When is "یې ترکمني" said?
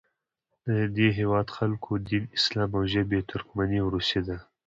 3.17-3.77